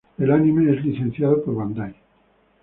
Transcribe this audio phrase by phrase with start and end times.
[0.17, 1.93] El anime es licenciado por Bandai.